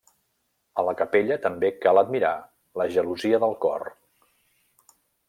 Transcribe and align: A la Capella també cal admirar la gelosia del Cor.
A 0.81 0.85
la 0.85 0.93
Capella 1.01 1.37
també 1.43 1.69
cal 1.83 2.01
admirar 2.03 2.31
la 2.83 2.87
gelosia 2.97 3.41
del 3.45 3.55
Cor. 3.67 3.87